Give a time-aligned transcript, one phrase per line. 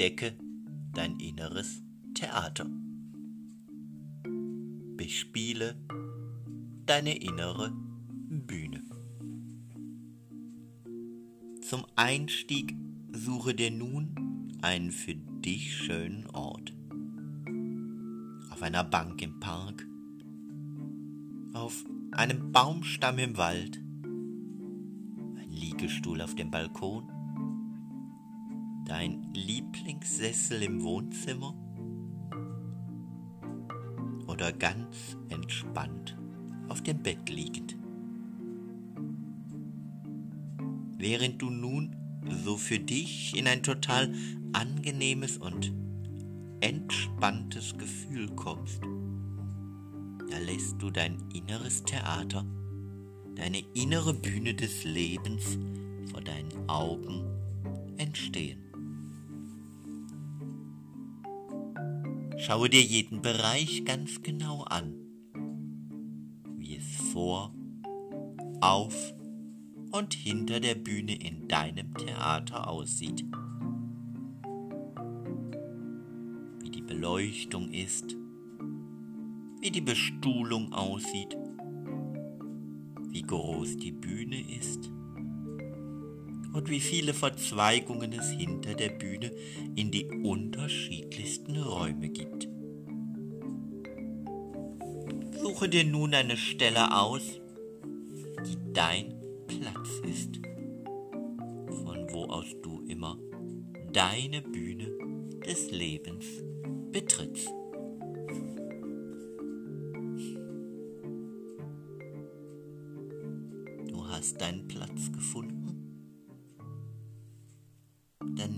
[0.00, 0.34] Entdecke
[0.94, 1.82] dein inneres
[2.14, 2.64] Theater.
[4.96, 5.76] Bespiele
[6.86, 7.70] deine innere
[8.30, 8.82] Bühne.
[11.60, 12.74] Zum Einstieg
[13.12, 16.74] suche dir nun einen für dich schönen Ort.
[18.50, 19.86] Auf einer Bank im Park,
[21.52, 23.76] auf einem Baumstamm im Wald,
[24.06, 27.19] ein Liegestuhl auf dem Balkon,
[28.90, 31.54] dein Lieblingssessel im Wohnzimmer
[34.26, 36.18] oder ganz entspannt
[36.68, 37.76] auf dem Bett liegend.
[40.98, 41.94] Während du nun
[42.44, 44.12] so für dich in ein total
[44.52, 45.72] angenehmes und
[46.60, 48.80] entspanntes Gefühl kommst,
[50.28, 52.44] da lässt du dein inneres Theater,
[53.36, 55.58] deine innere Bühne des Lebens
[56.10, 57.24] vor deinen Augen
[57.96, 58.69] entstehen.
[62.40, 64.94] Schaue dir jeden Bereich ganz genau an,
[66.56, 67.54] wie es vor,
[68.62, 69.14] auf
[69.90, 73.26] und hinter der Bühne in deinem Theater aussieht.
[76.60, 78.16] Wie die Beleuchtung ist,
[79.60, 81.36] wie die Bestuhlung aussieht,
[83.10, 84.90] wie groß die Bühne ist
[86.52, 89.30] und wie viele Verzweigungen es hinter der Bühne
[89.76, 92.48] in die unterschiedlichsten Räume gibt.
[95.40, 97.22] Suche dir nun eine Stelle aus,
[98.46, 99.14] die dein
[99.46, 100.40] Platz ist,
[101.66, 103.18] von wo aus du immer
[103.92, 104.90] deine Bühne
[105.46, 106.24] des Lebens
[106.92, 107.48] betrittst.
[113.88, 115.59] Du hast deinen Platz gefunden?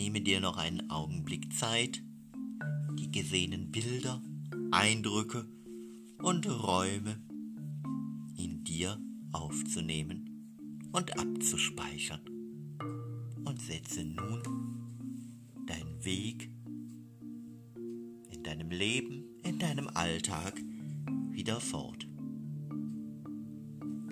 [0.00, 2.02] Nehme dir noch einen Augenblick Zeit,
[2.98, 4.22] die gesehenen Bilder,
[4.70, 5.46] Eindrücke
[6.22, 7.20] und Räume
[8.34, 8.98] in dir
[9.30, 12.22] aufzunehmen und abzuspeichern.
[13.44, 14.42] Und setze nun
[15.66, 16.50] deinen Weg
[18.30, 20.58] in deinem Leben, in deinem Alltag
[21.30, 22.08] wieder fort.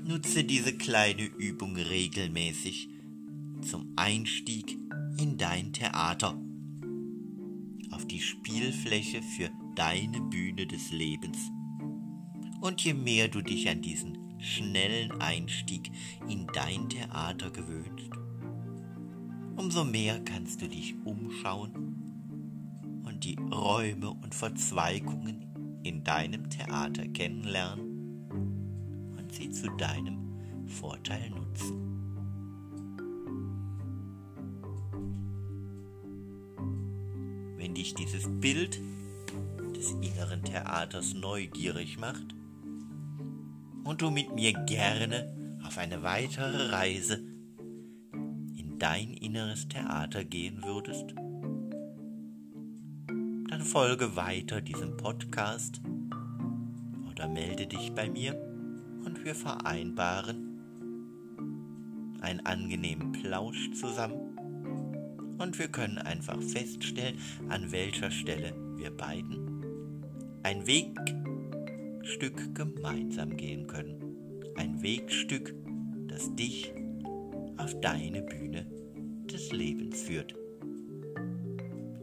[0.05, 2.91] Nutze diese kleine Übung regelmäßig
[3.63, 4.79] zum Einstieg
[5.21, 6.41] in dein Theater,
[7.91, 11.39] auf die Spielfläche für deine Bühne des Lebens.
[12.61, 15.91] Und je mehr du dich an diesen schnellen Einstieg
[16.29, 18.11] in dein Theater gewöhnst,
[19.57, 29.17] umso mehr kannst du dich umschauen und die Räume und Verzweigungen in deinem Theater kennenlernen
[29.19, 31.88] und sie zu deinem Vorteil nutzen.
[37.79, 38.81] Dich dieses Bild
[39.77, 42.35] des inneren Theaters neugierig macht,
[43.85, 47.15] und du mit mir gerne auf eine weitere Reise
[48.57, 51.15] in dein inneres Theater gehen würdest,
[53.49, 55.81] dann folge weiter diesem Podcast
[57.11, 58.35] oder melde dich bei mir
[59.07, 60.61] und wir vereinbaren
[62.21, 64.38] einen angenehmen Plausch zusammen
[65.39, 67.19] und wir können einfach feststellen,
[67.49, 69.49] an welcher Stelle wir beiden
[70.43, 70.97] ein Weg
[72.03, 74.17] Stück gemeinsam gehen können.
[74.57, 75.55] Ein Wegstück,
[76.09, 76.73] das dich
[77.59, 78.67] auf deine Bühne
[79.31, 80.35] des Lebens führt.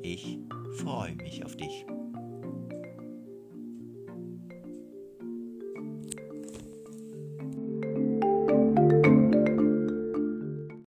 [0.04, 0.38] Ich
[0.78, 1.86] freue mich auf dich.